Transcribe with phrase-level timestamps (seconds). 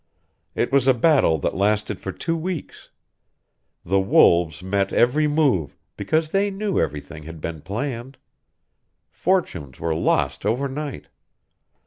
[0.55, 2.89] It was a battle that lasted for two weeks.
[3.85, 8.17] The wolves met every move, because they knew everything that had been planned.
[9.11, 11.05] Fortunes were lost overnight.